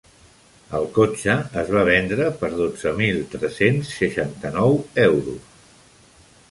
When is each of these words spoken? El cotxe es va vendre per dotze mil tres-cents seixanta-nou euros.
El 0.77 0.87
cotxe 0.95 1.35
es 1.63 1.69
va 1.75 1.83
vendre 1.89 2.31
per 2.41 2.49
dotze 2.55 2.95
mil 3.03 3.21
tres-cents 3.35 3.93
seixanta-nou 4.01 4.77
euros. 5.05 5.69